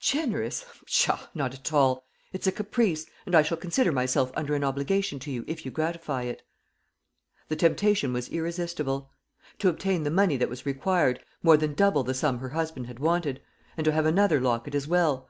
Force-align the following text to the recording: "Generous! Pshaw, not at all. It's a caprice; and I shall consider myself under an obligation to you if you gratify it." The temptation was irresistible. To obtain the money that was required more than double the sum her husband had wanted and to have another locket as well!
"Generous! 0.00 0.64
Pshaw, 0.86 1.20
not 1.34 1.52
at 1.52 1.70
all. 1.70 2.02
It's 2.32 2.46
a 2.46 2.50
caprice; 2.52 3.04
and 3.26 3.34
I 3.34 3.42
shall 3.42 3.58
consider 3.58 3.92
myself 3.92 4.32
under 4.34 4.54
an 4.54 4.64
obligation 4.64 5.18
to 5.18 5.30
you 5.30 5.44
if 5.46 5.66
you 5.66 5.70
gratify 5.70 6.22
it." 6.22 6.40
The 7.50 7.56
temptation 7.56 8.14
was 8.14 8.30
irresistible. 8.30 9.10
To 9.58 9.68
obtain 9.68 10.04
the 10.04 10.10
money 10.10 10.38
that 10.38 10.48
was 10.48 10.64
required 10.64 11.22
more 11.42 11.58
than 11.58 11.74
double 11.74 12.04
the 12.04 12.14
sum 12.14 12.38
her 12.38 12.48
husband 12.48 12.86
had 12.86 13.00
wanted 13.00 13.42
and 13.76 13.84
to 13.84 13.92
have 13.92 14.06
another 14.06 14.40
locket 14.40 14.74
as 14.74 14.88
well! 14.88 15.28